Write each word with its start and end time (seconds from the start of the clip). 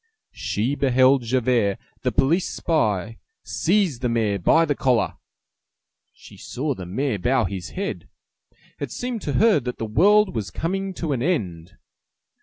She 0.33 0.73
beheld 0.73 1.21
Javert, 1.21 1.77
the 2.01 2.11
police 2.11 2.49
spy, 2.49 3.19
seize 3.43 3.99
the 3.99 4.09
mayor 4.09 4.39
by 4.39 4.65
the 4.65 4.73
collar; 4.73 5.17
she 6.11 6.37
saw 6.37 6.73
the 6.73 6.87
mayor 6.87 7.19
bow 7.19 7.43
his 7.45 7.69
head. 7.77 8.09
It 8.79 8.91
seemed 8.91 9.21
to 9.21 9.33
her 9.33 9.59
that 9.59 9.77
the 9.77 9.85
world 9.85 10.33
was 10.33 10.49
coming 10.49 10.95
to 10.95 11.11
an 11.13 11.21
end. 11.21 11.77